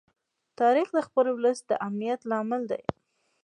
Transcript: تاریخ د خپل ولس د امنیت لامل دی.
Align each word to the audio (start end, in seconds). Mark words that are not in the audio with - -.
تاریخ 0.59 0.87
د 0.95 0.99
خپل 1.07 1.25
ولس 1.35 1.59
د 1.69 1.71
امنیت 1.87 2.21
لامل 2.29 2.61
دی. 2.71 2.81